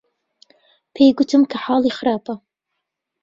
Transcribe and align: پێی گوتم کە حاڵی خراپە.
پێی 0.93 1.09
گوتم 1.17 1.43
کە 1.51 1.57
حاڵی 1.63 1.91
خراپە. 1.97 2.33